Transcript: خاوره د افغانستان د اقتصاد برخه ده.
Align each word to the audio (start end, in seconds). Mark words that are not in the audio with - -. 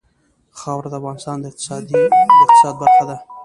خاوره 0.59 0.87
د 0.91 0.95
افغانستان 0.99 1.37
د 1.41 1.45
اقتصاد 2.41 2.75
برخه 2.81 3.03
ده. 3.09 3.17